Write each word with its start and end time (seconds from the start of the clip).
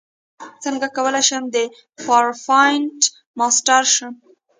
څنګه 0.63 0.87
کولی 0.97 1.23
شم 1.29 1.43
د 1.55 1.57
پاورپاینټ 2.05 2.99
ماسټر 3.37 3.83
شم 3.95 4.13